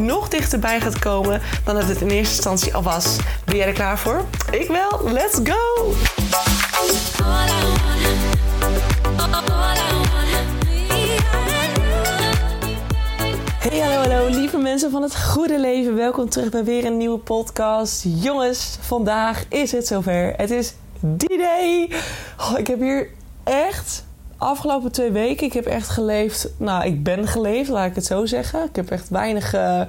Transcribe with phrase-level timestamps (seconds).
[0.00, 3.16] nog dichterbij gaat komen dan dat het in eerste instantie al was.
[3.44, 4.24] Ben jij er klaar voor?
[4.50, 5.12] Ik wel.
[5.12, 5.92] Let's go!
[13.58, 15.96] Hey, hallo, hallo, lieve mensen van het goede leven.
[15.96, 18.04] Welkom terug bij weer een nieuwe podcast.
[18.06, 20.34] Jongens, vandaag is het zover.
[20.36, 20.74] Het is
[21.16, 21.90] D-Day.
[22.38, 23.08] Oh, ik heb hier
[23.44, 24.04] echt
[24.40, 26.48] afgelopen twee weken, ik heb echt geleefd.
[26.56, 28.64] Nou, ik ben geleefd, laat ik het zo zeggen.
[28.64, 29.80] Ik heb echt weinig uh,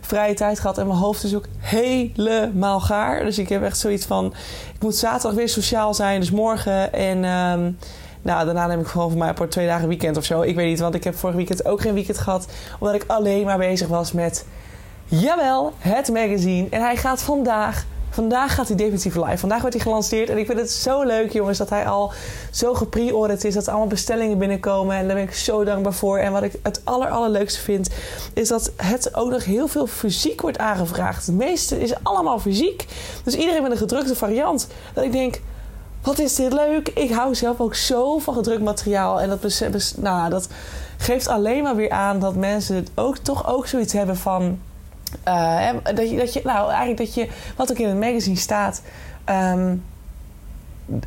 [0.00, 3.24] vrije tijd gehad en mijn hoofd is ook helemaal gaar.
[3.24, 4.34] Dus ik heb echt zoiets van:
[4.74, 6.92] ik moet zaterdag weer sociaal zijn, dus morgen.
[6.92, 7.78] En um,
[8.22, 10.40] nou, daarna neem ik gewoon voor mij voor twee dagen weekend of zo.
[10.42, 12.46] Ik weet niet, want ik heb vorig weekend ook geen weekend gehad,
[12.78, 14.46] omdat ik alleen maar bezig was met.
[15.04, 16.68] Jawel, het magazine.
[16.70, 19.38] En hij gaat vandaag Vandaag gaat hij definitief live.
[19.38, 20.28] Vandaag wordt hij gelanceerd.
[20.28, 22.12] En ik vind het zo leuk, jongens, dat hij al
[22.50, 23.54] zo gepre-ordered is.
[23.54, 24.96] Dat er allemaal bestellingen binnenkomen.
[24.96, 26.18] En daar ben ik zo dankbaar voor.
[26.18, 27.88] En wat ik het aller, allerleukste vind,
[28.32, 31.26] is dat het ook nog heel veel fysiek wordt aangevraagd.
[31.26, 32.86] Het meeste is allemaal fysiek.
[33.24, 34.66] Dus iedereen met een gedrukte variant.
[34.92, 35.40] Dat ik denk,
[36.02, 36.88] wat is dit leuk.
[36.88, 39.20] Ik hou zelf ook zo van gedrukt materiaal.
[39.20, 39.62] En dat,
[39.96, 40.48] nou, dat
[40.98, 44.58] geeft alleen maar weer aan dat mensen ook, toch ook zoiets hebben van
[45.28, 48.82] uh, dat, je, dat je, nou, eigenlijk dat je, wat ook in het magazine staat.
[49.30, 49.82] Um,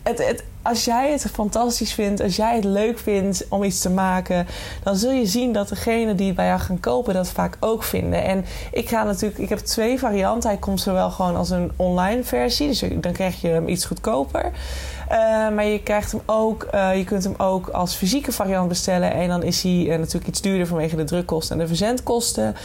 [0.03, 4.48] het, als jij het fantastisch vindt, als jij het leuk vindt om iets te maken,
[4.84, 8.24] dan zul je zien dat degenen die bij jou gaan kopen dat vaak ook vinden.
[8.24, 10.50] En ik ga natuurlijk, ik heb twee varianten.
[10.50, 14.52] Hij komt zowel gewoon als een online versie, dus dan krijg je hem iets goedkoper.
[15.12, 19.13] Uh, maar je krijgt hem ook, uh, je kunt hem ook als fysieke variant bestellen.
[19.13, 22.56] En dan is hij uh, natuurlijk iets duurder vanwege de drukkosten en de verzendkosten.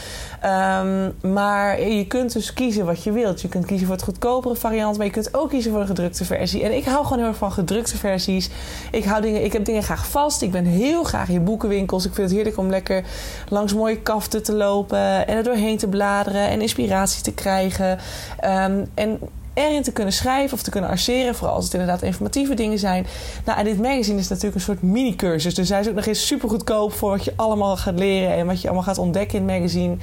[0.81, 3.41] Um, maar je kunt dus kiezen wat je wilt.
[3.41, 6.25] Je kunt kiezen voor het goedkopere variant, maar je kunt ook kiezen voor de gedrukte
[6.25, 6.63] versie.
[6.63, 8.49] En ik hou gewoon heel erg van gedrukte versies.
[8.91, 10.41] Ik, hou dingen, ik heb dingen graag vast.
[10.41, 12.05] Ik ben heel graag in boekenwinkels.
[12.05, 13.03] Ik vind het heerlijk om lekker
[13.49, 17.99] langs mooie kaften te lopen en er doorheen te bladeren en inspiratie te krijgen.
[18.45, 19.19] Um, en
[19.53, 21.35] erin te kunnen schrijven of te kunnen arceren.
[21.35, 23.05] Vooral als het inderdaad informatieve dingen zijn.
[23.45, 25.55] Nou, en dit magazine is natuurlijk een soort mini-cursus.
[25.55, 28.45] Dus hij is ook nog eens super goedkoop voor wat je allemaal gaat leren en
[28.45, 29.95] wat je allemaal gaat ontdekken in het magazine.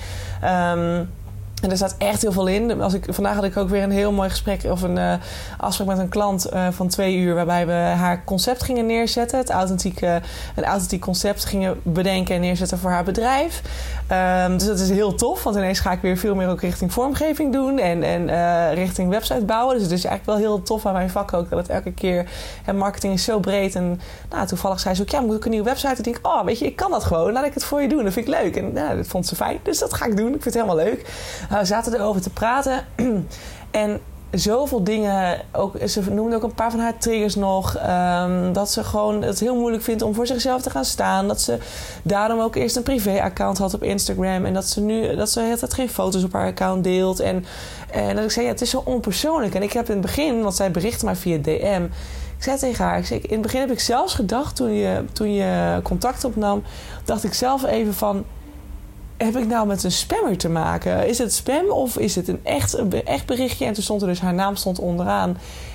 [0.44, 1.08] Um,
[1.60, 2.80] en er staat echt heel veel in.
[2.80, 5.14] Als ik, vandaag had ik ook weer een heel mooi gesprek of een uh,
[5.58, 7.34] afspraak met een klant uh, van twee uur.
[7.34, 9.38] Waarbij we haar concept gingen neerzetten.
[9.38, 10.20] Het authentieke,
[10.54, 13.62] een authentiek concept gingen bedenken en neerzetten voor haar bedrijf.
[14.12, 15.42] Um, dus dat is heel tof.
[15.42, 17.78] Want ineens ga ik weer veel meer ook richting vormgeving doen.
[17.78, 19.74] En, en uh, richting website bouwen.
[19.74, 21.50] Dus het is eigenlijk wel heel tof aan mijn vak ook.
[21.50, 22.30] Dat elke keer...
[22.64, 23.74] En marketing is zo breed.
[23.74, 24.00] En
[24.30, 25.08] nou, toevallig zei ze ook...
[25.08, 25.92] Ja, moet ik een nieuwe website?
[25.92, 27.32] En ik denk oh, weet je, ik kan dat gewoon.
[27.32, 28.04] Laat ik het voor je doen.
[28.04, 28.56] Dat vind ik leuk.
[28.56, 29.58] En nou, dat vond ze fijn.
[29.62, 30.34] Dus dat ga ik doen.
[30.34, 31.06] Ik vind het helemaal leuk.
[31.52, 32.84] Uh, we zaten erover te praten.
[33.70, 35.40] en zoveel dingen.
[35.52, 37.76] Ook, ze noemde ook een paar van haar triggers nog.
[37.76, 41.28] Um, dat ze gewoon het heel moeilijk vindt om voor zichzelf te gaan staan.
[41.28, 41.58] Dat ze
[42.02, 44.44] daarom ook eerst een privé-account had op Instagram.
[44.44, 47.20] En dat ze nu dat ze het geen foto's op haar account deelt.
[47.20, 47.44] En,
[47.90, 49.54] en dat ik zei, ja, het is zo onpersoonlijk.
[49.54, 51.86] En ik heb in het begin, want zij berichtte mij via DM.
[52.36, 55.04] Ik zei tegen haar, ik zei, in het begin heb ik zelfs gedacht, toen je,
[55.12, 56.62] toen je contact opnam,
[57.04, 58.24] dacht ik zelf even van
[59.24, 61.08] heb ik nou met een spammer te maken?
[61.08, 63.64] Is het spam of is het een echt, een echt berichtje?
[63.64, 65.32] En toen stond er dus haar naam stond onderaan.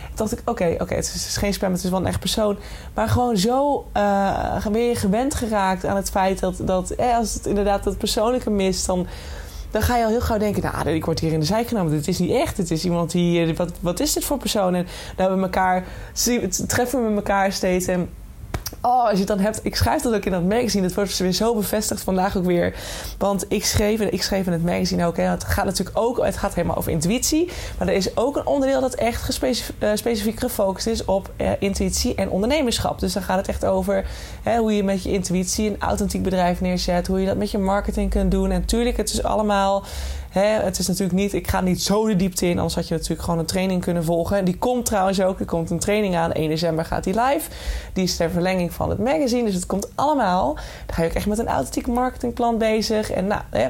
[0.07, 2.57] Toen dacht ik, oké, oké, het, is geen spam, het is wel een echt persoon.
[2.93, 7.33] Maar gewoon zo uh, ben je gewend geraakt aan het feit dat, dat eh, als
[7.33, 9.07] het inderdaad dat persoonlijke mist, dan,
[9.71, 11.91] dan ga je al heel gauw denken, nou, ik word hier in de zijk genomen.
[11.91, 12.57] Dit is niet echt.
[12.57, 14.75] Het is iemand die, wat, wat is dit voor persoon?
[14.75, 15.85] En dan hebben we elkaar,
[16.67, 18.09] treffen we elkaar steeds en
[18.85, 19.59] Oh, als je het dan hebt.
[19.63, 20.83] Ik schrijf dat ook in dat magazine.
[20.83, 22.75] Het wordt weer zo bevestigd vandaag ook weer.
[23.17, 25.17] Want ik schreef, ik schreef in het magazine ook.
[25.17, 26.25] Het gaat natuurlijk ook.
[26.25, 27.51] Het gaat helemaal over intuïtie.
[27.77, 32.15] Maar er is ook een onderdeel dat echt uh, specifiek gefocust is op uh, intuïtie
[32.15, 32.99] en ondernemerschap.
[32.99, 34.05] Dus dan gaat het echt over
[34.43, 37.07] hè, hoe je met je intuïtie een authentiek bedrijf neerzet.
[37.07, 38.51] Hoe je dat met je marketing kunt doen.
[38.51, 39.83] En natuurlijk, het is allemaal
[40.41, 43.21] het is natuurlijk niet, ik ga niet zo de diepte in, anders had je natuurlijk
[43.21, 44.45] gewoon een training kunnen volgen.
[44.45, 47.49] Die komt trouwens ook, er komt een training aan, 1 december gaat die live.
[47.93, 50.53] Die is ter verlenging van het magazine, dus het komt allemaal.
[50.53, 53.11] Dan ga je ook echt met een authentiek marketingplan bezig.
[53.11, 53.67] En nou, hè.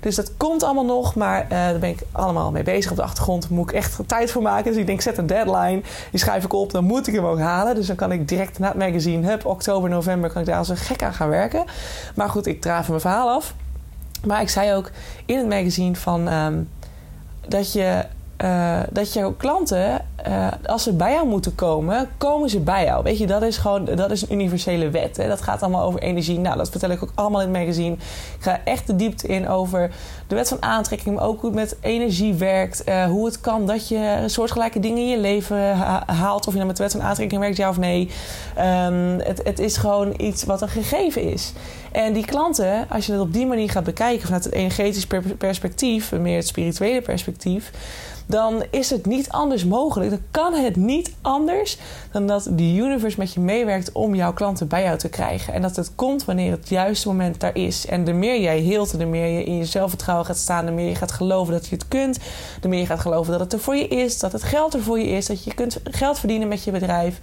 [0.00, 3.02] Dus dat komt allemaal nog, maar uh, daar ben ik allemaal mee bezig op de
[3.02, 3.50] achtergrond.
[3.50, 4.70] Moet ik echt tijd voor maken.
[4.70, 5.82] Dus ik denk, zet een deadline.
[6.10, 7.74] Die schrijf ik op, dan moet ik hem ook halen.
[7.74, 10.68] Dus dan kan ik direct na het magazine, hup, oktober, november, kan ik daar als
[10.68, 11.64] een gek aan gaan werken.
[12.14, 13.54] Maar goed, ik draaf mijn verhaal af.
[14.24, 14.90] Maar ik zei ook
[15.26, 16.62] in het magazine van ehm,
[17.48, 18.04] dat je
[18.44, 23.02] uh, dat jouw klanten, uh, als ze bij jou moeten komen, komen ze bij jou.
[23.02, 25.16] Weet je, dat is gewoon dat is een universele wet.
[25.16, 25.28] Hè?
[25.28, 26.38] Dat gaat allemaal over energie.
[26.38, 27.94] Nou, dat vertel ik ook allemaal in het magazine.
[27.94, 29.90] Ik ga echt de diepte in over
[30.26, 32.88] de wet van aantrekking, maar ook hoe het met energie werkt.
[32.88, 35.76] Uh, hoe het kan dat je soortgelijke dingen in je leven
[36.06, 36.46] haalt.
[36.46, 38.10] Of je nou met de wet van aantrekking werkt, ja of nee.
[38.58, 41.52] Um, het, het is gewoon iets wat een gegeven is.
[41.96, 45.06] En die klanten, als je het op die manier gaat bekijken vanuit het energetisch
[45.38, 47.70] perspectief, meer het spirituele perspectief
[48.26, 50.10] dan is het niet anders mogelijk.
[50.10, 51.78] Dan kan het niet anders
[52.12, 55.54] dan dat de universe met je meewerkt om jouw klanten bij jou te krijgen.
[55.54, 57.86] En dat het komt wanneer het juiste moment daar is.
[57.86, 60.88] En de meer jij heelt, de meer je in je zelfvertrouwen gaat staan, de meer
[60.88, 62.18] je gaat geloven dat je het kunt,
[62.60, 64.82] de meer je gaat geloven dat het er voor je is, dat het geld er
[64.82, 67.20] voor je is, dat je kunt geld verdienen met je bedrijf.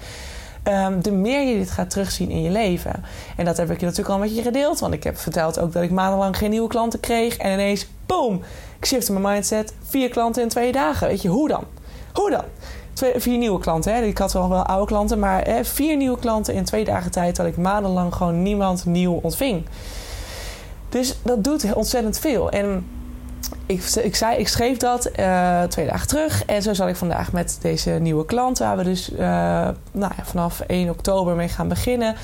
[0.67, 3.03] Um, de meer je dit gaat terugzien in je leven.
[3.37, 4.79] En dat heb ik natuurlijk al met je gedeeld.
[4.79, 7.37] Want ik heb verteld ook dat ik maandenlang geen nieuwe klanten kreeg.
[7.37, 8.41] En ineens, boom,
[8.79, 9.73] ik shifte mijn mindset.
[9.83, 11.07] Vier klanten in twee dagen.
[11.07, 11.63] Weet je, hoe dan?
[12.13, 12.43] Hoe dan?
[13.15, 13.95] Vier nieuwe klanten.
[13.95, 14.01] Hè?
[14.01, 15.19] Ik had wel wel oude klanten.
[15.19, 17.35] Maar hè, vier nieuwe klanten in twee dagen tijd.
[17.35, 19.65] Dat ik maandenlang gewoon niemand nieuw ontving.
[20.89, 22.49] Dus dat doet ontzettend veel.
[22.49, 22.85] En
[23.65, 26.45] ik, ik, zei, ik schreef dat uh, twee dagen terug.
[26.45, 29.19] En zo zal ik vandaag met deze nieuwe klant, waar we dus uh,
[29.91, 32.15] nou ja, vanaf 1 oktober mee gaan beginnen.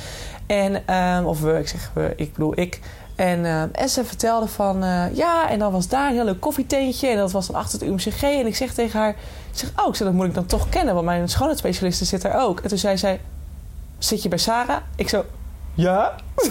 [0.45, 2.79] En, um, of we, ik zeg we, ik bedoel ik.
[3.15, 4.77] En, uh, vertelde van,
[5.13, 7.07] ja, en dan was daar een heel leuk koffietentje.
[7.07, 8.23] En dat was dan achter het UMCG.
[8.23, 9.15] En ik zeg tegen haar, ik
[9.51, 10.93] zeg, oh, ik zeg, dat moet ik dan toch kennen.
[10.93, 12.59] Want mijn schoonheidsspecialiste zit daar ook.
[12.59, 13.19] En toen zei zij,
[13.97, 14.77] zit je bij Sarah?
[14.95, 15.25] Ik zo,
[15.73, 16.15] ja?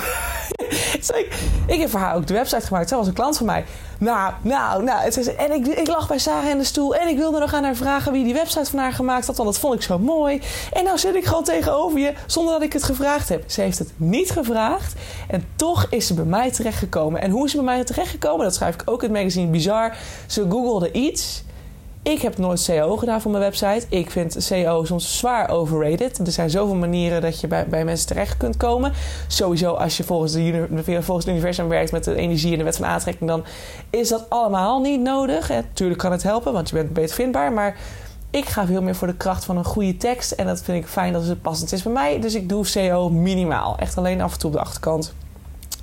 [0.92, 1.28] ik,
[1.66, 2.88] ik heb voor haar ook de website gemaakt.
[2.88, 3.64] Zij was een klant van mij.
[3.98, 5.00] Nou, nou, nou.
[5.00, 6.94] Het is, en ik, ik lag bij Sarah in de stoel.
[6.94, 9.36] En ik wilde nog aan haar vragen wie die website van haar gemaakt had.
[9.36, 10.40] Want dat vond ik zo mooi.
[10.72, 13.42] En nou zit ik gewoon tegenover je zonder dat ik het gevraagd heb.
[13.46, 14.94] Ze heeft het niet gevraagd.
[15.28, 17.20] En toch is ze bij mij terechtgekomen.
[17.20, 18.44] En hoe is ze bij mij terechtgekomen?
[18.44, 19.96] Dat schrijf ik ook in het magazine Bizar.
[20.26, 21.42] Ze googelde iets.
[22.08, 23.86] Ik heb nooit CO gedaan voor mijn website.
[23.88, 26.18] Ik vind CO soms zwaar overrated.
[26.18, 28.92] Er zijn zoveel manieren dat je bij, bij mensen terecht kunt komen.
[29.26, 32.76] Sowieso als je volgens, de, volgens het universum werkt met de energie en de wet
[32.76, 33.30] van aantrekking...
[33.30, 33.44] dan
[33.90, 35.48] is dat allemaal niet nodig.
[35.48, 35.60] Hè.
[35.72, 37.52] Tuurlijk kan het helpen, want je bent beter vindbaar.
[37.52, 37.76] Maar
[38.30, 40.32] ik ga veel meer voor de kracht van een goede tekst.
[40.32, 42.20] En dat vind ik fijn dat het passend is bij mij.
[42.20, 43.76] Dus ik doe CO minimaal.
[43.78, 45.14] Echt alleen af en toe op de achterkant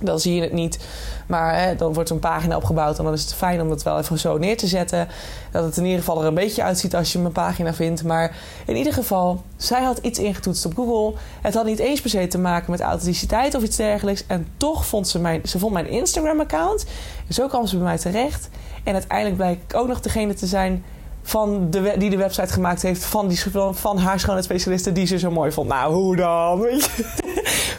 [0.02, 0.80] dan zie je het niet.
[1.28, 4.00] Maar hè, dan wordt een pagina opgebouwd en dan is het fijn om dat wel
[4.00, 5.08] even zo neer te zetten.
[5.52, 8.04] Dat het in ieder geval er een beetje uitziet als je mijn pagina vindt.
[8.04, 11.20] Maar in ieder geval, zij had iets ingetoetst op Google.
[11.42, 14.24] Het had niet eens per se te maken met authenticiteit of iets dergelijks.
[14.28, 16.86] En toch vond ze mijn, ze vond mijn Instagram-account.
[17.30, 18.50] Zo kwam ze bij mij terecht.
[18.84, 20.84] En uiteindelijk blijkt ik ook nog degene te zijn
[21.26, 23.40] van de, die de website gemaakt heeft van, die,
[23.72, 25.68] van haar schoonheidsspecialiste die ze zo mooi vond.
[25.68, 26.60] Nou, hoe dan?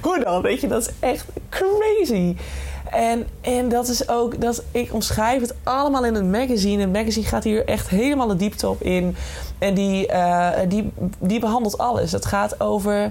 [0.06, 0.42] Hoe dan?
[0.42, 2.36] Weet je, dat is echt crazy.
[2.90, 6.82] En, en dat is ook, dat, ik omschrijf het allemaal in het magazine.
[6.82, 9.16] Het magazine gaat hier echt helemaal de diepte op in.
[9.58, 12.12] En die, uh, die, die behandelt alles.
[12.12, 13.10] Het gaat over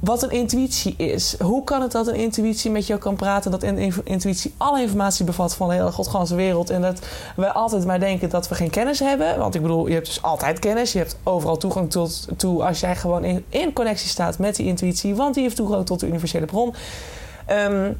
[0.00, 1.36] wat een intuïtie is.
[1.40, 5.24] Hoe kan het dat een intuïtie met jou kan praten, dat een intuïtie alle informatie
[5.24, 6.98] bevat van de hele godganse wereld en dat
[7.36, 9.38] we altijd maar denken dat we geen kennis hebben.
[9.38, 12.80] Want ik bedoel, je hebt dus altijd kennis, je hebt overal toegang tot, toe als
[12.80, 16.06] jij gewoon in, in connectie staat met die intuïtie, want die heeft toegang tot de
[16.06, 16.74] universele bron.
[17.50, 17.98] Um,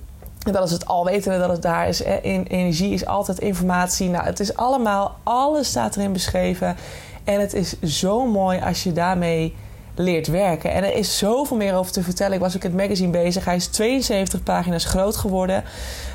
[0.52, 2.00] dat is het alwetende dat het daar is.
[2.00, 4.08] In, energie is altijd informatie.
[4.08, 6.76] Nou, het is allemaal, alles staat erin beschreven.
[7.24, 9.54] En het is zo mooi als je daarmee
[9.96, 10.72] leert werken.
[10.72, 12.34] En er is zoveel meer over te vertellen.
[12.34, 13.44] Ik was ook in het magazine bezig.
[13.44, 15.64] Hij is 72 pagina's groot geworden.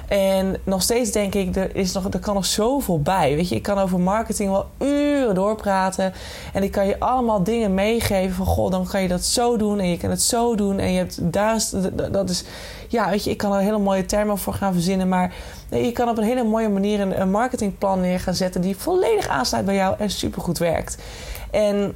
[0.08, 3.36] En nog steeds denk ik, er, is nog, er kan nog zoveel bij.
[3.36, 6.14] Weet je, ik kan over marketing wel uren doorpraten.
[6.54, 8.46] En ik kan je allemaal dingen meegeven van...
[8.46, 10.80] goh, dan kan je dat zo doen en je kan het zo doen.
[10.80, 11.64] En je hebt daar...
[12.12, 12.44] Dat is...
[12.88, 15.10] Ja, weet je, ik kan er hele mooie termen voor gaan verzinnen.
[15.10, 15.34] Maar
[15.70, 18.62] je kan op een hele mooie manier een, een marketingplan neer gaan zetten...
[18.62, 20.98] die volledig aansluit bij jou en supergoed werkt.
[21.52, 21.96] En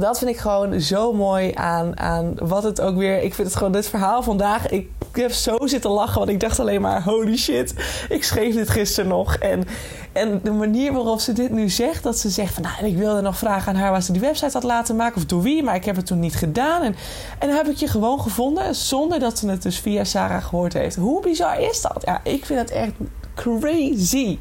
[0.00, 3.22] dat vind ik gewoon zo mooi aan, aan wat het ook weer.
[3.22, 4.68] Ik vind het gewoon dit verhaal vandaag.
[4.68, 7.74] Ik heb zo zitten lachen, want ik dacht alleen maar: holy shit,
[8.08, 9.34] ik schreef dit gisteren nog.
[9.34, 9.64] En,
[10.12, 13.20] en de manier waarop ze dit nu zegt, dat ze zegt van nou, ik wilde
[13.20, 15.74] nog vragen aan haar waar ze die website had laten maken of door wie, maar
[15.74, 16.82] ik heb het toen niet gedaan.
[16.82, 16.96] En,
[17.38, 20.72] en dan heb ik je gewoon gevonden zonder dat ze het dus via Sarah gehoord
[20.72, 20.96] heeft.
[20.96, 22.02] Hoe bizar is dat?
[22.04, 22.92] Ja, ik vind het echt
[23.34, 24.38] crazy.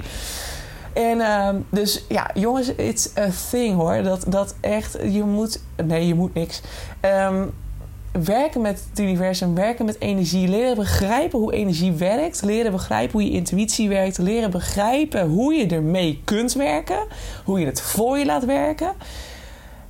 [0.93, 4.03] En uh, dus ja, jongens, it's a thing hoor.
[4.03, 6.61] Dat, dat echt, je moet, nee, je moet niks.
[7.01, 7.53] Um,
[8.11, 13.23] werken met het universum, werken met energie, leren begrijpen hoe energie werkt, leren begrijpen hoe
[13.23, 16.99] je intuïtie werkt, leren begrijpen hoe je ermee kunt werken,
[17.45, 18.93] hoe je het voor je laat werken.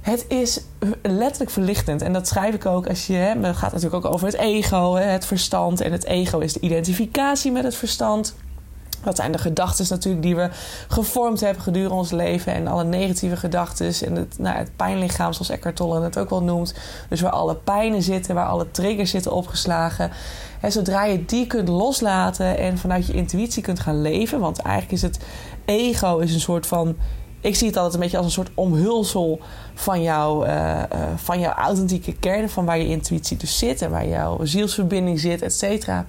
[0.01, 0.61] Het is
[1.01, 2.01] letterlijk verlichtend.
[2.01, 3.13] En dat schrijf ik ook als je.
[3.13, 5.81] Het gaat natuurlijk ook over het ego, het verstand.
[5.81, 8.35] En het ego is de identificatie met het verstand.
[9.03, 10.49] Wat zijn de gedachten natuurlijk die we
[10.87, 12.53] gevormd hebben gedurende ons leven.
[12.53, 13.93] En alle negatieve gedachten.
[14.05, 16.73] En het, nou, het pijnlichaam, zoals Eckhart Tolle het ook wel noemt.
[17.09, 20.11] Dus waar alle pijnen zitten, waar alle triggers zitten opgeslagen.
[20.61, 24.39] En zodra je die kunt loslaten en vanuit je intuïtie kunt gaan leven.
[24.39, 25.19] Want eigenlijk is het
[25.65, 26.95] ego is een soort van.
[27.41, 29.39] Ik zie het altijd een beetje als een soort omhulsel
[29.73, 30.83] van, jou, uh, uh,
[31.15, 32.49] van jouw authentieke kern.
[32.49, 36.05] Van waar je intuïtie dus zit en waar jouw zielsverbinding zit, et cetera.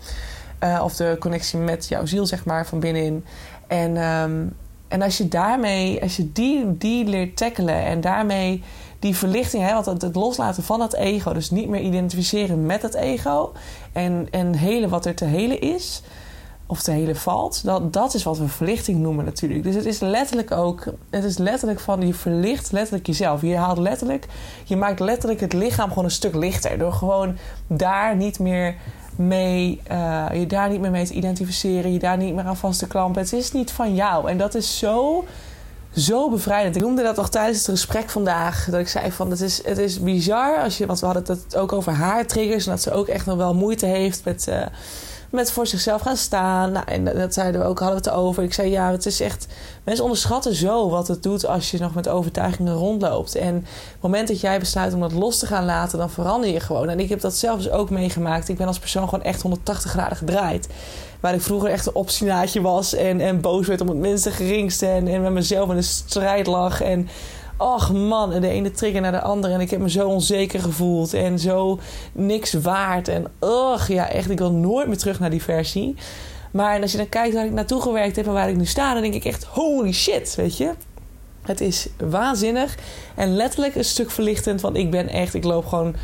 [0.65, 3.25] Uh, of de connectie met jouw ziel, zeg maar, van binnenin.
[3.67, 4.57] En, um,
[4.89, 8.63] en als je daarmee, als je die, die leert tackelen en daarmee
[8.99, 12.83] die verlichting, hè, want het, het loslaten van het ego, dus niet meer identificeren met
[12.83, 13.53] het ego
[13.93, 16.03] en, en helen wat er te helen is,
[16.67, 19.63] of te helen valt, dat, dat is wat we verlichting noemen natuurlijk.
[19.63, 23.43] Dus het is letterlijk ook, het is letterlijk van je verlicht letterlijk jezelf.
[23.43, 24.27] Je haalt letterlijk,
[24.65, 28.75] je maakt letterlijk het lichaam gewoon een stuk lichter door gewoon daar niet meer
[29.17, 32.79] mee, uh, je daar niet meer mee te identificeren, je daar niet meer aan vast
[32.79, 33.23] te klampen.
[33.23, 34.31] Het is niet van jou.
[34.31, 35.25] En dat is zo,
[35.97, 36.77] zo bevrijdend.
[36.77, 38.69] Ik noemde dat toch tijdens het gesprek vandaag.
[38.71, 41.57] Dat ik zei van het is, het is bizar als je, want we hadden het
[41.57, 42.65] ook over haar triggers.
[42.67, 44.47] En dat ze ook echt nog wel moeite heeft met.
[44.49, 44.67] Uh,
[45.33, 46.73] met voor zichzelf gaan staan.
[46.73, 48.43] Nou, en dat zeiden we ook, hadden we het over.
[48.43, 49.47] Ik zei ja, het is echt.
[49.85, 53.35] Mensen onderschatten zo wat het doet als je nog met overtuigingen rondloopt.
[53.35, 56.51] En op het moment dat jij besluit om dat los te gaan laten, dan verander
[56.51, 56.89] je gewoon.
[56.89, 58.49] En ik heb dat zelf dus ook meegemaakt.
[58.49, 60.69] Ik ben als persoon gewoon echt 180 graden gedraaid.
[61.21, 64.87] Waar ik vroeger echt een obstinaatje was en, en boos werd om het minste geringste.
[64.87, 66.81] En, en met mezelf in de strijd lag.
[66.81, 67.09] En
[67.63, 69.55] ach man, en de ene trigger naar de andere.
[69.55, 71.79] En ik heb me zo onzeker gevoeld en zo
[72.13, 73.09] niks waard.
[73.09, 75.95] En ach, ja, echt, ik wil nooit meer terug naar die versie.
[76.51, 78.93] Maar als je dan kijkt waar ik naartoe gewerkt heb en waar ik nu sta,
[78.93, 80.73] dan denk ik echt, holy shit, weet je.
[81.43, 82.75] Het is waanzinnig
[83.15, 85.95] en letterlijk een stuk verlichtend, want ik ben echt, ik loop gewoon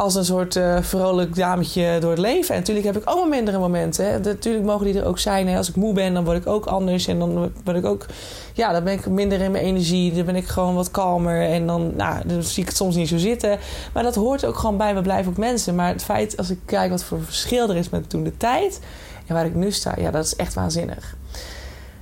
[0.00, 2.54] als een soort uh, vrolijk dametje door het leven.
[2.54, 4.04] En natuurlijk heb ik allemaal mindere momenten.
[4.04, 4.18] Hè.
[4.18, 5.48] Natuurlijk mogen die er ook zijn.
[5.48, 5.56] Hè.
[5.56, 7.06] Als ik moe ben, dan word ik ook anders.
[7.06, 8.06] En dan word ik ook...
[8.52, 10.12] Ja, dan ben ik minder in mijn energie.
[10.12, 11.42] Dan ben ik gewoon wat kalmer.
[11.42, 13.58] En dan, nou, dan zie ik het soms niet zo zitten.
[13.92, 14.94] Maar dat hoort ook gewoon bij.
[14.94, 15.74] We blijven ook mensen.
[15.74, 18.80] Maar het feit, als ik kijk wat voor verschil er is met toen de tijd...
[19.26, 21.16] en waar ik nu sta, ja, dat is echt waanzinnig.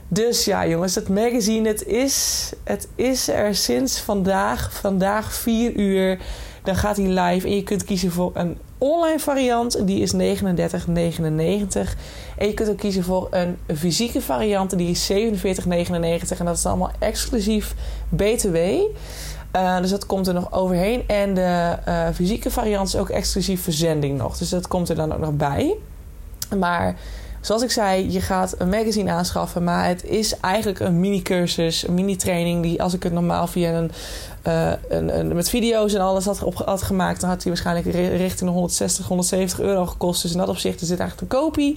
[0.09, 4.73] Dus ja, jongens, het magazine, het is, het is er sinds vandaag.
[4.73, 6.19] Vandaag 4 uur
[6.63, 9.87] dan gaat hij live en je kunt kiezen voor een online variant.
[9.87, 10.19] Die is 39,99.
[12.37, 14.79] En je kunt ook kiezen voor een fysieke variant.
[14.79, 16.39] Die is 47,99.
[16.39, 17.75] En dat is allemaal exclusief
[18.09, 18.57] BTW.
[19.57, 21.05] Uh, dus dat komt er nog overheen.
[21.07, 24.39] En de uh, fysieke variant is ook exclusief verzending nog.
[24.39, 25.77] Dus dat komt er dan ook nog bij.
[26.59, 26.97] Maar
[27.41, 29.65] zoals ik zei, je gaat een magazine aanschaffen.
[29.65, 32.63] Maar het is eigenlijk een mini-cursus, een mini-training.
[32.63, 33.91] Die als ik het normaal via een
[34.47, 38.41] uh, een, met video's en alles had, op, had gemaakt, dan had hij waarschijnlijk richting
[38.41, 40.23] de 160, 170 euro gekost.
[40.23, 41.77] Dus in dat opzicht is dit eigenlijk een kopie.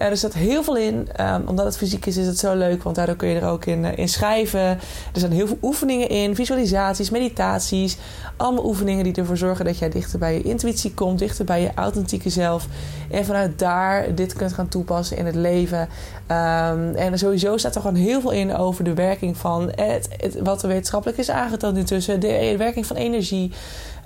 [0.00, 1.08] Er zit heel veel in.
[1.20, 2.82] Um, omdat het fysiek is, is het zo leuk.
[2.82, 4.60] Want daardoor kun je er ook in, uh, in schrijven.
[4.60, 4.80] Er
[5.12, 6.34] zijn heel veel oefeningen in.
[6.34, 7.96] Visualisaties, meditaties.
[8.36, 11.18] Allemaal oefeningen die ervoor zorgen dat jij dichter bij je intuïtie komt.
[11.18, 12.66] Dichter bij je authentieke zelf.
[13.10, 15.80] En vanuit daar dit kunt gaan toepassen in het leven.
[15.80, 19.72] Um, en sowieso staat er gewoon heel veel in over de werking van...
[19.74, 20.08] Het,
[20.42, 22.20] wat er wetenschappelijk is aangetoond intussen.
[22.20, 23.52] De werking van energie.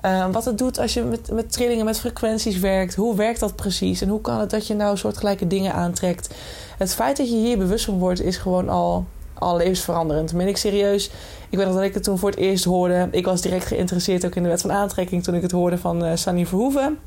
[0.04, 2.94] Uh, wat het doet als je met, met trillingen, met frequenties werkt.
[2.94, 4.00] Hoe werkt dat precies?
[4.00, 6.34] En hoe kan het dat je nou soortgelijke dingen aantrekt?
[6.78, 10.37] Het feit dat je hier bewust van wordt, is gewoon al, al levensveranderend.
[10.37, 11.11] Ben ik serieus?
[11.50, 13.08] Ik weet nog dat ik het toen voor het eerst hoorde.
[13.11, 16.04] Ik was direct geïnteresseerd ook in de wet van aantrekking toen ik het hoorde van
[16.04, 16.12] uh,
[16.46, 16.99] Verhoeven.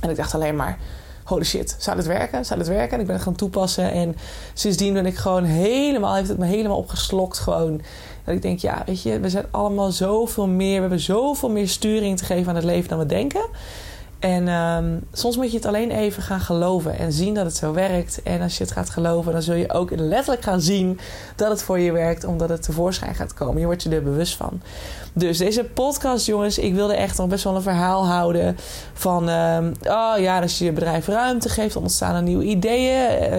[0.00, 0.78] En ik dacht alleen maar
[1.24, 2.44] holy shit, zou dit werken?
[2.44, 2.94] Zou dit werken?
[2.94, 3.92] En ik ben het gaan toepassen.
[3.92, 4.16] En
[4.54, 7.80] sindsdien ben ik gewoon helemaal, heeft het me helemaal opgeslokt gewoon.
[8.24, 11.68] Dat ik denk, ja, weet je, we zijn allemaal zoveel meer, we hebben zoveel meer
[11.68, 13.44] sturing te geven aan het leven dan we denken.
[14.22, 17.72] En um, soms moet je het alleen even gaan geloven en zien dat het zo
[17.72, 18.22] werkt.
[18.22, 20.98] En als je het gaat geloven, dan zul je ook letterlijk gaan zien
[21.36, 23.60] dat het voor je werkt, omdat het tevoorschijn gaat komen.
[23.60, 24.60] Je wordt je er bewust van.
[25.12, 28.56] Dus deze podcast, jongens, ik wilde echt nog best wel een verhaal houden
[28.92, 33.32] van, um, oh ja, als je je bedrijf ruimte geeft, ontstaan er nieuwe ideeën.
[33.32, 33.38] Uh,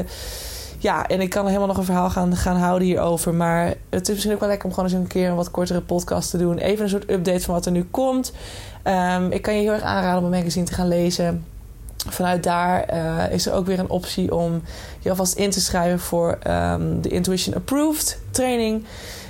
[0.83, 3.33] ja, en ik kan helemaal nog een verhaal gaan, gaan houden hierover.
[3.33, 5.81] Maar het is misschien ook wel lekker om gewoon eens een keer een wat kortere
[5.81, 6.57] podcast te doen.
[6.57, 8.33] Even een soort update van wat er nu komt.
[8.83, 11.45] Um, ik kan je heel erg aanraden om een magazine te gaan lezen.
[12.09, 14.61] Vanuit daar uh, is er ook weer een optie om
[14.99, 18.85] je alvast in te schrijven voor um, de Intuition Approved training.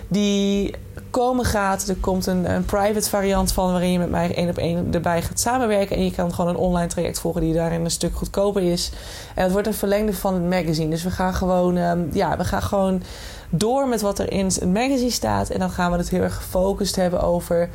[0.08, 0.76] Die
[1.10, 1.88] komen gaat.
[1.88, 5.22] Er komt een, een, private variant van waarin je met mij één op één erbij
[5.22, 5.96] gaat samenwerken.
[5.96, 8.92] En je kan gewoon een online traject volgen die daarin een stuk goedkoper is.
[9.36, 10.90] En het wordt een verlengde van het magazine.
[10.90, 13.04] Dus we gaan gewoon, um, ja, we gaan gewoon
[13.50, 15.50] door met wat er in het magazine staat.
[15.50, 17.70] En dan gaan we het heel erg gefocust hebben over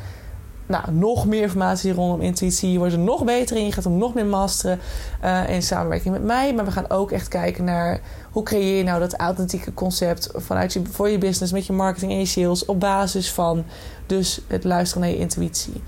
[0.69, 2.71] nou, nog meer informatie rondom intuïtie.
[2.71, 3.65] Je wordt er nog beter in.
[3.65, 4.79] Je gaat hem nog meer masteren
[5.23, 6.53] uh, in samenwerking met mij.
[6.53, 10.73] Maar we gaan ook echt kijken naar hoe creëer je nou dat authentieke concept vanuit
[10.73, 12.65] je, voor je business, met je marketing en je sales.
[12.65, 13.63] Op basis van
[14.05, 15.81] dus het luisteren naar je intuïtie.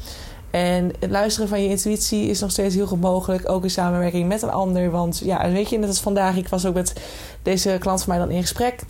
[0.51, 3.49] En het luisteren van je intuïtie is nog steeds heel goed mogelijk.
[3.49, 4.91] Ook in samenwerking met een ander.
[4.91, 6.93] Want ja, weet je, net als vandaag, ik was ook met
[7.43, 8.83] deze klant van mij dan in gesprek.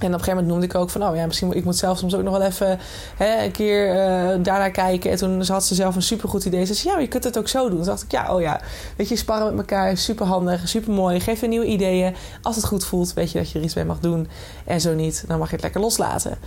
[0.00, 1.98] En op een gegeven moment noemde ik ook van, oh ja, misschien ik moet zelf
[1.98, 2.78] soms ook nog wel even
[3.16, 5.10] hè, een keer uh, daarnaar kijken.
[5.10, 6.64] En toen had ze zelf een supergoed idee.
[6.64, 7.76] Ze zei, ja, je kunt het ook zo doen.
[7.76, 8.60] Toen dacht ik, ja, oh ja,
[8.96, 11.20] weet je, sparren met elkaar, super handig, super mooi.
[11.20, 12.14] Geef je nieuwe ideeën.
[12.42, 14.28] Als het goed voelt, weet je dat je er iets mee mag doen.
[14.64, 16.38] En zo niet, dan mag je het lekker loslaten.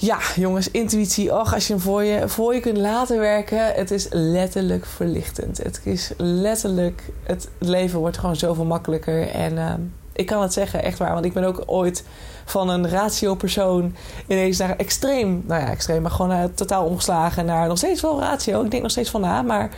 [0.00, 1.34] Ja, jongens, intuïtie.
[1.34, 3.74] Och, als je hem voor je, voor je kunt laten werken.
[3.74, 5.58] Het is letterlijk verlichtend.
[5.58, 7.02] Het is letterlijk...
[7.22, 9.28] Het leven wordt gewoon zoveel makkelijker.
[9.28, 9.72] En uh,
[10.18, 11.12] ik kan het zeggen, echt waar.
[11.12, 12.04] Want ik ben ook ooit
[12.44, 13.94] van een ratio-persoon
[14.26, 15.42] ineens naar extreem...
[15.46, 18.64] Nou ja, extreem, maar gewoon uh, totaal omgeslagen naar nog steeds wel ratio.
[18.64, 19.70] Ik denk nog steeds van na, maar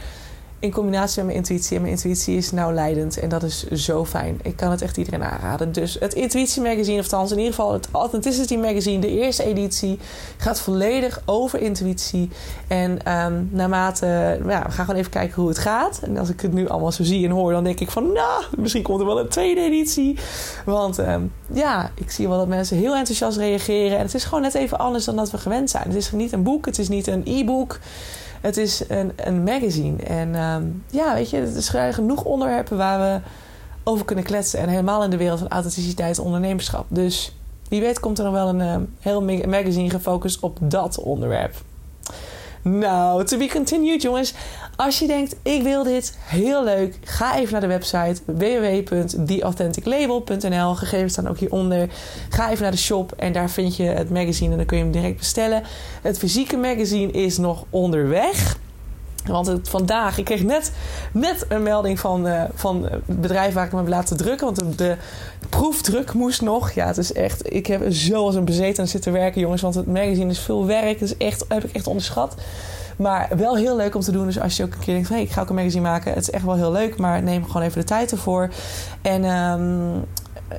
[0.60, 1.76] in combinatie met mijn intuïtie.
[1.76, 3.18] En mijn intuïtie is nou leidend.
[3.18, 4.38] En dat is zo fijn.
[4.42, 5.72] Ik kan het echt iedereen aanraden.
[5.72, 9.98] Dus het Intuïtie Magazine, of althans in ieder geval het Authenticity Magazine, de eerste editie,
[10.36, 12.28] gaat volledig over intuïtie.
[12.68, 14.06] En um, naarmate,
[14.46, 16.00] ja, we gaan gewoon even kijken hoe het gaat.
[16.02, 18.44] En als ik het nu allemaal zo zie en hoor, dan denk ik van, nou,
[18.56, 20.18] misschien komt er wel een tweede editie.
[20.64, 23.98] Want um, ja, ik zie wel dat mensen heel enthousiast reageren.
[23.98, 25.84] En het is gewoon net even anders dan dat we gewend zijn.
[25.86, 27.78] Het is niet een boek, het is niet een e-book.
[28.40, 30.02] Het is een, een magazine.
[30.02, 33.28] En um, ja, weet je, het is genoeg onderwerpen waar we
[33.84, 34.60] over kunnen kletsen.
[34.60, 36.86] En helemaal in de wereld van authenticiteit en ondernemerschap.
[36.88, 37.36] Dus
[37.68, 41.54] wie weet komt er nog wel een um, heel magazine gefocust op dat onderwerp.
[42.62, 44.34] Nou, to be continued, jongens.
[44.80, 46.98] Als je denkt, ik wil dit, heel leuk.
[47.04, 50.74] Ga even naar de website www.theauthenticlabel.nl.
[50.74, 51.88] Gegevens staan ook hieronder.
[52.28, 54.82] Ga even naar de shop en daar vind je het magazine en dan kun je
[54.82, 55.62] hem direct bestellen.
[56.02, 58.58] Het fysieke magazine is nog onderweg.
[59.24, 60.72] Want het, vandaag, ik kreeg net,
[61.12, 64.54] net een melding van, uh, van het bedrijf waar ik me heb laten drukken.
[64.54, 64.96] Want de,
[65.48, 66.70] proefdruk moest nog.
[66.70, 67.54] Ja, het is echt.
[67.54, 69.62] Ik heb zo als een bezeten zitten werken, jongens.
[69.62, 71.00] Want het magazine is veel werk.
[71.00, 72.34] Is echt, heb ik echt onderschat.
[73.00, 74.26] Maar wel heel leuk om te doen.
[74.26, 76.12] Dus als je ook een keer denkt: hey, ik ga ook een magazine maken.
[76.12, 76.98] Het is echt wel heel leuk.
[76.98, 78.50] Maar neem gewoon even de tijd ervoor.
[79.02, 80.04] En um,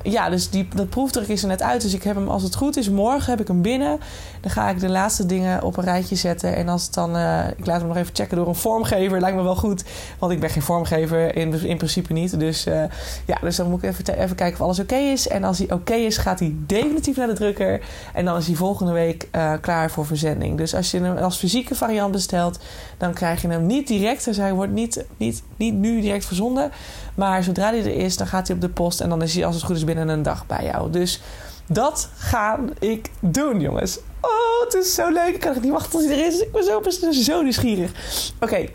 [0.02, 1.82] ja, dus die, dat proefdruk is er net uit.
[1.82, 4.00] Dus ik heb hem, als het goed is, morgen heb ik hem binnen.
[4.40, 6.56] Dan ga ik de laatste dingen op een rijtje zetten.
[6.56, 9.20] En als het dan, uh, ik laat hem nog even checken door een vormgever.
[9.20, 9.84] Lijkt me wel goed,
[10.18, 12.38] want ik ben geen vormgever in, in principe niet.
[12.38, 12.82] Dus uh,
[13.26, 15.28] ja, dus dan moet ik even, even kijken of alles oké is.
[15.28, 17.80] En als hij oké is, gaat hij definitief naar de drukker.
[18.14, 20.58] En dan is hij volgende week uh, klaar voor verzending.
[20.58, 22.58] Dus als je hem als fysieke variant bestelt,
[22.98, 24.24] dan krijg je hem niet direct.
[24.24, 26.70] Dus hij wordt niet, niet, niet nu direct verzonden.
[27.14, 29.00] Maar zodra hij er is, dan gaat hij op de post.
[29.00, 30.90] En dan is hij als het goed is binnen een dag bij jou.
[30.90, 31.20] Dus
[31.66, 33.98] dat ga ik doen, jongens.
[34.20, 35.34] Oh, het is zo leuk.
[35.34, 36.40] Ik kan het niet wachten tot hij er is.
[36.40, 37.92] Ik ben zo, zo nieuwsgierig.
[38.40, 38.68] Oké,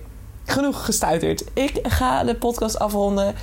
[0.46, 1.44] genoeg gestuiterd.
[1.54, 3.36] Ik ga de podcast afronden.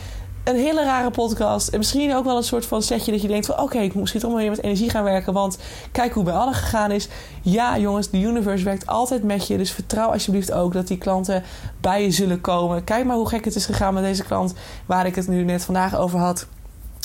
[0.44, 1.68] Een hele rare podcast.
[1.68, 3.61] En misschien ook wel een soort van setje dat je denkt van...
[3.61, 5.33] oké, ik moet misschien toch maar weer met energie gaan werken.
[5.33, 5.59] Want
[5.92, 7.09] kijk hoe bij allen gegaan is.
[7.42, 9.57] Ja, jongens, de universe werkt altijd met je.
[9.57, 11.42] Dus vertrouw alsjeblieft ook dat die klanten
[11.80, 12.85] bij je zullen komen.
[12.85, 14.54] Kijk maar hoe gek het is gegaan met deze klant...
[14.87, 16.46] waar ik het nu net vandaag over had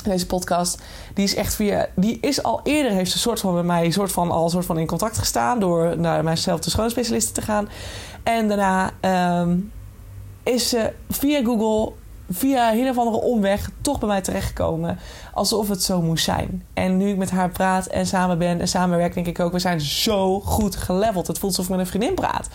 [0.04, 0.82] deze podcast,
[1.14, 4.12] die is echt via, die is al eerder heeft een soort van bij mij, soort
[4.12, 7.70] van al soort van in contact gestaan door naar mijzelf de schoonspecialisten te gaan.
[8.24, 8.92] En daarna
[9.42, 9.72] um,
[10.44, 11.94] is ze via Google,
[12.30, 15.00] via een of andere omweg, toch bij mij terechtgekomen.
[15.34, 16.64] Alsof het zo moest zijn.
[16.74, 19.60] En nu ik met haar praat en samen ben en samenwerk, denk ik ook, we
[19.60, 21.28] zijn zo goed geleveld.
[21.28, 22.48] Het voelt alsof ik met een vriendin praat.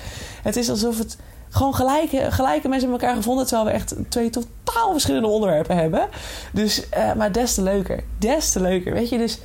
[0.43, 1.17] Het is alsof het
[1.49, 3.47] gewoon gelijke, gelijke mensen met elkaar gevonden.
[3.47, 6.09] Terwijl we echt twee totaal verschillende onderwerpen hebben.
[6.53, 8.05] Dus, uh, maar des te leuker.
[8.19, 8.93] Des te leuker.
[8.93, 9.39] Weet je, dus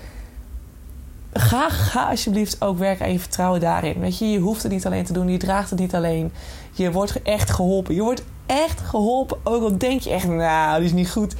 [1.33, 3.99] ga, ga alsjeblieft ook werken aan je vertrouwen daarin.
[3.99, 5.29] Weet je, je hoeft het niet alleen te doen.
[5.29, 6.31] Je draagt het niet alleen.
[6.71, 7.95] Je wordt echt geholpen.
[7.95, 9.37] Je wordt echt geholpen.
[9.43, 11.35] Ook al denk je echt, nou, die is niet goed.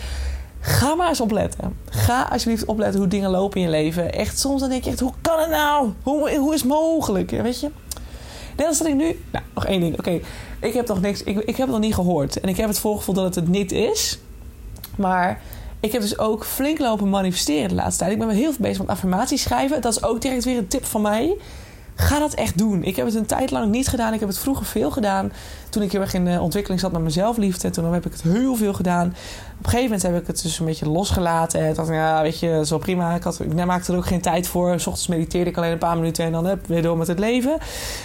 [0.59, 1.77] Ga maar eens opletten.
[1.89, 4.13] Ga alsjeblieft opletten hoe dingen lopen in je leven.
[4.13, 5.89] Echt, soms dan denk je echt, hoe kan het nou?
[6.03, 7.31] Hoe, hoe is het mogelijk?
[7.31, 7.71] Weet je?
[8.55, 9.23] Net als dat ik nu...
[9.31, 9.97] Nou, nog één ding.
[9.97, 10.19] Oké,
[10.59, 11.23] ik heb nog niks...
[11.23, 12.39] Ik, ik heb het nog niet gehoord.
[12.39, 14.19] En ik heb het voorgevoel dat het het niet is.
[14.97, 15.41] Maar
[15.79, 18.11] ik heb dus ook flink lopen manifesteren de laatste tijd.
[18.11, 19.81] Ik ben wel heel veel bezig met affirmaties schrijven.
[19.81, 21.37] Dat is ook direct weer een tip van mij.
[21.99, 22.83] Ga dat echt doen.
[22.83, 24.13] Ik heb het een tijd lang niet gedaan.
[24.13, 25.31] Ik heb het vroeger veel gedaan.
[25.69, 27.69] Toen ik heel erg in de ontwikkeling zat met mezelfliefde.
[27.69, 29.07] Toen heb ik het heel veel gedaan.
[29.07, 31.59] Op een gegeven moment heb ik het dus een beetje losgelaten.
[31.59, 33.15] En dacht, ja, weet je, zo prima.
[33.15, 34.79] Ik, had, ik maakte er ook geen tijd voor.
[34.79, 37.19] S ochtends mediteerde ik alleen een paar minuten en dan heb weer door met het
[37.19, 37.57] leven.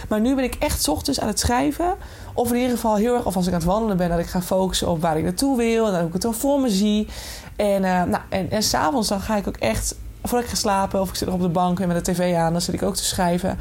[0.09, 1.95] Maar nu ben ik echt s ochtends aan het schrijven.
[2.33, 4.27] Of in ieder geval heel erg, of als ik aan het wandelen ben, dat ik
[4.27, 5.87] ga focussen op waar ik naartoe wil.
[5.87, 7.09] En dat ik het dan voor me zie.
[7.57, 11.01] En, uh, nou, en, en s'avonds dan ga ik ook echt voordat ik ga slapen
[11.01, 12.83] of ik zit nog op de bank en met de tv aan, dan zit ik
[12.83, 13.59] ook te schrijven.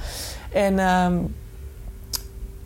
[0.54, 1.36] En um,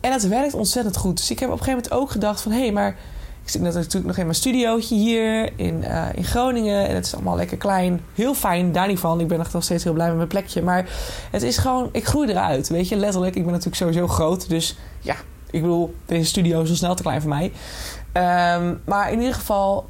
[0.00, 1.16] En het werkt ontzettend goed.
[1.16, 2.52] Dus ik heb op een gegeven moment ook gedacht van...
[2.52, 2.96] hé, hey, maar
[3.42, 6.88] ik zit natuurlijk nog in mijn studiootje hier in, uh, in Groningen.
[6.88, 8.00] En het is allemaal lekker klein.
[8.14, 9.20] Heel fijn, daar niet van.
[9.20, 10.62] Ik ben nog steeds heel blij met mijn plekje.
[10.62, 10.88] Maar
[11.30, 11.88] het is gewoon...
[11.92, 12.96] Ik groei eruit, weet je.
[12.96, 14.48] Letterlijk, ik ben natuurlijk sowieso groot.
[14.48, 15.14] Dus ja,
[15.50, 17.52] ik bedoel, deze studio is al snel te klein voor mij.
[18.56, 19.86] Um, maar in ieder geval...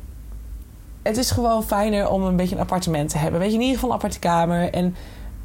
[1.09, 3.41] Het is gewoon fijner om een beetje een appartement te hebben.
[3.41, 4.73] Weet je, in ieder geval een aparte kamer.
[4.73, 4.97] En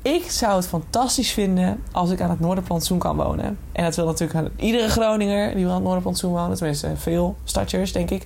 [0.01, 3.57] ik zou het fantastisch vinden als ik aan het Noorderplantsoen kan wonen.
[3.71, 6.57] En dat wil natuurlijk iedere Groninger die wil aan het Noorderplantsoen wonen.
[6.57, 8.25] Tenminste, veel stadjers, denk ik.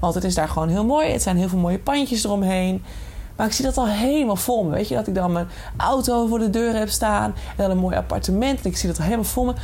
[0.00, 1.12] Want het is daar gewoon heel mooi.
[1.12, 2.82] Het zijn heel veel mooie pandjes eromheen.
[3.36, 4.70] Maar ik zie dat al helemaal vol me.
[4.70, 7.34] Weet je, dat ik dan mijn auto voor de deur heb staan.
[7.34, 8.60] En dan een mooi appartement.
[8.60, 9.54] En ik zie dat al helemaal vol me.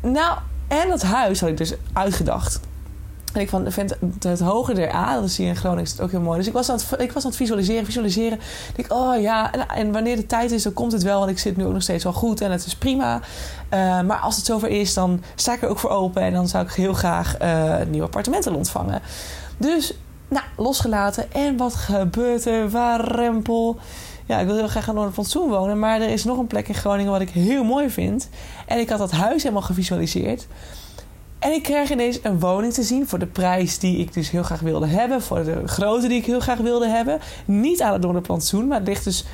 [0.00, 2.60] Nou, en dat huis had ik dus uitgedacht.
[3.34, 6.20] En ik vind het, hoger der A, dat zie je in Groningen, is ook heel
[6.20, 6.38] mooi.
[6.38, 8.38] Dus ik was aan het, ik was aan het visualiseren, visualiseren.
[8.68, 11.18] Ik denk, oh ja, en, wanneer de tijd is, dan komt het wel.
[11.18, 13.14] Want ik zit nu ook nog steeds wel goed en het is prima.
[13.14, 16.22] Uh, maar als het zover is, dan sta ik er ook voor open.
[16.22, 19.02] En dan zou ik heel graag uh, een nieuw appartement ontvangen.
[19.56, 19.94] Dus,
[20.28, 21.32] nou, losgelaten.
[21.32, 22.70] En wat gebeurt er?
[22.70, 23.76] Warempel.
[24.26, 25.78] Ja, ik wil heel graag aan Noorderplantsoen wonen.
[25.78, 28.28] Maar er is nog een plek in Groningen wat ik heel mooi vind.
[28.66, 30.46] En ik had dat huis helemaal gevisualiseerd.
[31.44, 34.42] En ik kreeg ineens een woning te zien voor de prijs die ik dus heel
[34.42, 35.22] graag wilde hebben.
[35.22, 37.20] Voor de grootte die ik heel graag wilde hebben.
[37.44, 39.24] Niet aan het Noorderplantsoen, maar het ligt dus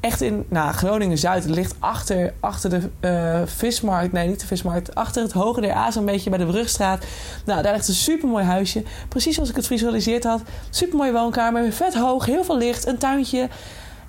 [0.00, 1.44] echt in nou, Groningen-Zuid.
[1.44, 4.12] Het ligt achter, achter de uh, vismarkt.
[4.12, 4.94] Nee, niet de vismarkt.
[4.94, 7.04] Achter het Hoge der zo'n beetje bij de Brugstraat.
[7.44, 8.82] Nou, daar ligt een supermooi huisje.
[9.08, 10.42] Precies zoals ik het visualiseerd had.
[10.70, 13.48] Supermooie woonkamer, vet hoog, heel veel licht, een tuintje.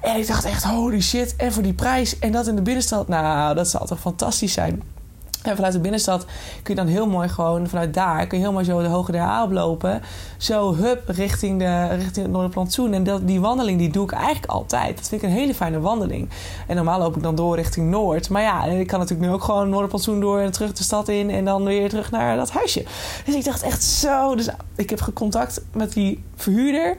[0.02, 1.36] En ik dacht echt, holy shit.
[1.36, 3.08] En voor die prijs en dat in de binnenstad.
[3.08, 4.98] Nou, dat zal toch fantastisch zijn.
[5.44, 6.26] En vanuit de binnenstad
[6.64, 9.22] kun je dan heel mooi gewoon vanuit daar kun je mooi zo de Hoge der
[9.22, 10.02] A oplopen.
[10.38, 12.94] Zo hup richting, de, richting het Noorderplantsoen.
[12.94, 14.98] En dat, die wandeling die doe ik eigenlijk altijd.
[14.98, 16.30] Dat vind ik een hele fijne wandeling.
[16.68, 18.30] En normaal loop ik dan door richting Noord.
[18.30, 21.30] Maar ja, ik kan natuurlijk nu ook gewoon Noorderplantsoen door en terug de stad in.
[21.30, 22.84] En dan weer terug naar dat huisje.
[23.26, 24.36] Dus ik dacht echt zo.
[24.36, 26.98] Dus ik heb contact met die verhuurder.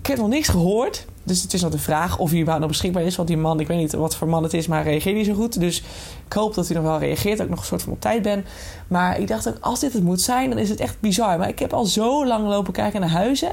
[0.00, 1.06] Ik heb nog niks gehoord.
[1.22, 3.16] Dus het is nog de vraag of hij überhaupt nog beschikbaar is.
[3.16, 5.34] Want die man, ik weet niet wat voor man het is, maar reageert niet zo
[5.34, 5.60] goed.
[5.60, 5.82] Dus
[6.30, 7.36] ik hoop dat hij nog wel reageert.
[7.36, 8.44] Dat ik nog een soort van op tijd ben.
[8.88, 11.38] Maar ik dacht ook, als dit het moet zijn, dan is het echt bizar.
[11.38, 13.52] Maar ik heb al zo lang lopen kijken naar huizen.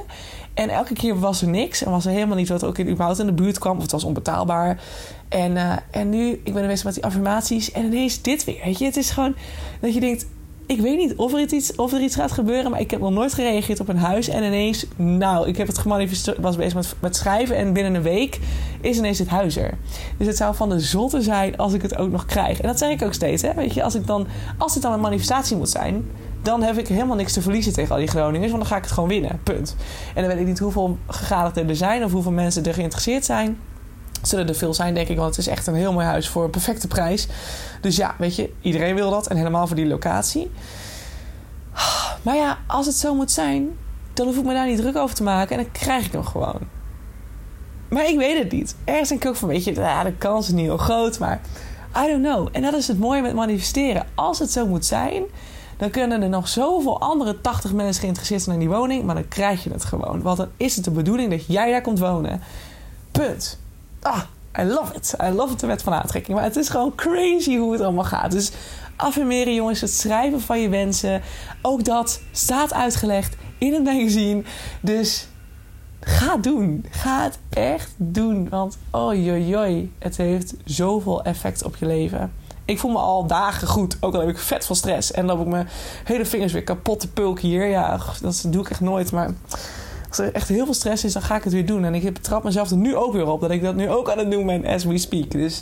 [0.53, 1.83] En elke keer was er niks.
[1.83, 3.75] En was er helemaal niet wat ook in, überhaupt in de buurt kwam.
[3.75, 4.81] Of het was onbetaalbaar.
[5.29, 7.71] En, uh, en nu, ik ben bezig met die affirmaties.
[7.71, 8.61] En ineens dit weer.
[8.63, 9.35] Weet je, het is gewoon
[9.79, 10.25] dat je denkt
[10.67, 13.11] ik weet niet of er, iets, of er iets gaat gebeuren, maar ik heb nog
[13.11, 14.27] nooit gereageerd op een huis.
[14.27, 18.01] En ineens, nou, ik heb het gemanifesteerd, was bezig met, met schrijven en binnen een
[18.01, 18.39] week
[18.81, 19.77] is ineens het huis er.
[20.17, 22.61] Dus het zou van de zotte zijn als ik het ook nog krijg.
[22.61, 23.53] En dat zeg ik ook steeds, hè.
[23.53, 24.27] Weet je, als, ik dan,
[24.57, 26.05] als het dan een manifestatie moet zijn,
[26.41, 28.83] dan heb ik helemaal niks te verliezen tegen al die Groningers, want dan ga ik
[28.83, 29.75] het gewoon winnen, punt.
[30.15, 33.57] En dan weet ik niet hoeveel gegadigden er zijn of hoeveel mensen er geïnteresseerd zijn
[34.27, 35.17] zullen er veel zijn, denk ik.
[35.17, 37.27] Want het is echt een heel mooi huis voor een perfecte prijs.
[37.81, 39.27] Dus ja, weet je, iedereen wil dat.
[39.27, 40.51] En helemaal voor die locatie.
[42.21, 43.69] Maar ja, als het zo moet zijn,
[44.13, 45.57] dan hoef ik me daar niet druk over te maken.
[45.57, 46.59] En dan krijg ik hem gewoon.
[47.89, 48.75] Maar ik weet het niet.
[48.83, 51.19] Ergens denk ik ook van, weet je, de kans is niet heel groot.
[51.19, 51.41] Maar
[51.97, 52.47] I don't know.
[52.51, 54.05] En dat is het mooie met manifesteren.
[54.15, 55.23] Als het zo moet zijn,
[55.77, 59.03] dan kunnen er nog zoveel andere 80 mensen geïnteresseerd zijn in die woning.
[59.03, 60.21] Maar dan krijg je het gewoon.
[60.21, 62.41] Want dan is het de bedoeling dat jij daar komt wonen.
[63.11, 63.59] Punt
[64.07, 64.21] ah,
[64.59, 65.15] I love it.
[65.23, 66.37] I love it, de wet van aantrekking.
[66.37, 68.31] Maar het is gewoon crazy hoe het allemaal gaat.
[68.31, 68.51] Dus
[68.95, 71.21] affirmeren, jongens, het schrijven van je wensen.
[71.61, 74.43] Ook dat staat uitgelegd in het magazine.
[74.81, 75.27] Dus
[75.99, 76.85] ga het doen.
[76.89, 78.49] Ga het echt doen.
[78.49, 82.33] Want oi, het heeft zoveel effect op je leven.
[82.65, 85.11] Ik voel me al dagen goed, ook al heb ik vet veel stress.
[85.11, 85.67] En dan heb ik mijn
[86.03, 87.65] hele vingers weer kapot te pulken hier.
[87.65, 89.33] Ja, dat doe ik echt nooit, maar
[90.07, 91.85] als er echt heel veel stress is, dan ga ik het weer doen.
[91.85, 94.17] En ik betrap mezelf er nu ook weer op dat ik dat nu ook aan
[94.17, 95.31] het doen ben as we speak.
[95.31, 95.61] Dus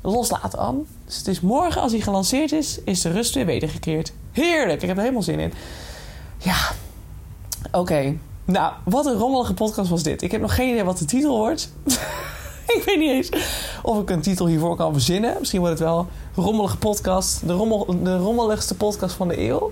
[0.00, 0.86] loslaten aan.
[1.04, 4.12] Dus het is morgen, als hij gelanceerd is, is de rust weer wedergekeerd.
[4.32, 5.52] Heerlijk, ik heb er helemaal zin in.
[6.38, 6.56] Ja,
[7.72, 8.16] oké.
[8.44, 10.22] Nou, wat een rommelige podcast was dit.
[10.22, 11.72] Ik heb nog geen idee wat de titel wordt.
[12.76, 13.30] ik weet niet eens
[13.82, 15.36] of ik een titel hiervoor kan verzinnen.
[15.38, 17.46] Misschien wordt het wel rommelige podcast.
[17.46, 19.70] De, rommel, de rommeligste podcast van de eeuw.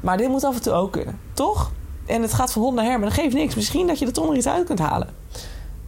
[0.00, 1.70] Maar dit moet af en toe ook kunnen, toch?
[2.12, 3.54] En het gaat van hond naar her, maar dat geeft niks.
[3.54, 5.08] Misschien dat je er toch nog iets uit kunt halen.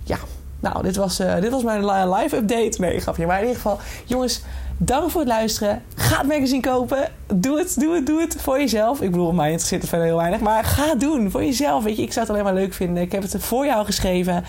[0.03, 0.19] Ja,
[0.61, 2.81] nou, dit was, uh, dit was mijn live update.
[2.81, 3.27] Nee, grapje.
[3.27, 4.43] Maar in ieder geval, jongens,
[4.77, 5.83] dank voor het luisteren.
[5.95, 7.11] Ga het magazine kopen.
[7.35, 9.01] Doe het, doe het, doe het voor jezelf.
[9.01, 10.41] Ik bedoel, mij interesseert het verder heel weinig.
[10.41, 11.85] Maar ga het doen voor jezelf.
[11.85, 13.03] Weet je, ik zou het alleen maar leuk vinden.
[13.03, 14.45] Ik heb het voor jou geschreven.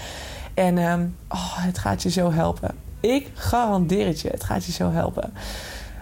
[0.54, 2.76] En um, oh, het gaat je zo helpen.
[3.00, 4.30] Ik garandeer het je.
[4.30, 5.34] Het gaat je zo helpen.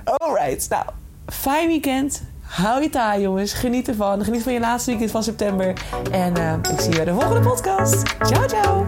[0.03, 0.86] Alright, nou,
[1.27, 2.21] fijn weekend.
[2.54, 3.54] Hou je taai, jongens.
[3.54, 4.24] Geniet ervan.
[4.24, 5.74] Geniet van je laatste weekend van september.
[6.12, 8.04] En uh, ik zie je bij de volgende podcast.
[8.20, 8.88] Ciao, ciao.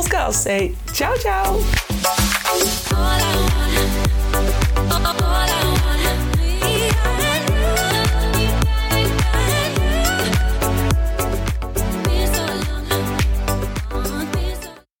[0.45, 1.59] Hey, ciao, ciao.